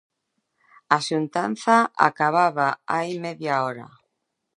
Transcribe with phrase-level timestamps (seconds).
[0.95, 1.77] A xuntanza
[2.09, 3.87] acababa hai media hora.